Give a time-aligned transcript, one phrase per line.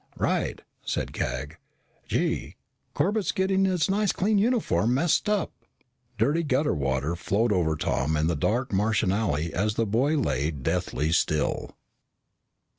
[0.17, 1.57] "Right," said Cag.
[2.07, 2.55] "Gee,
[2.95, 5.51] Corbett's getting his nice clean uniform messed up."
[6.17, 10.49] Dirty gutter water flowed over Tom in the dark Martian alley as the boy lay
[10.49, 11.77] deathly still.